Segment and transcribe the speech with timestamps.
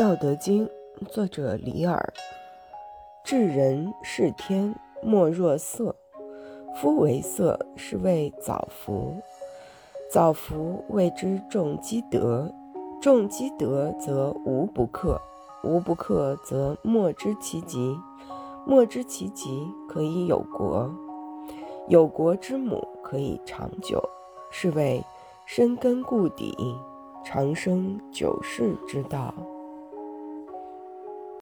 [0.00, 0.66] 道德经
[1.10, 2.14] 作者李耳，
[3.22, 5.94] 至人是天，莫若色。
[6.74, 9.14] 夫为色，是谓早福。
[10.10, 12.50] 早福谓之重积德，
[12.98, 15.20] 重积德则无不克，
[15.64, 17.94] 无不克则莫知其极。
[18.66, 20.90] 莫知其极可以有国，
[21.88, 24.02] 有国之母可以长久，
[24.50, 25.04] 是谓
[25.44, 26.56] 深根固底，
[27.22, 29.34] 长生久世之道。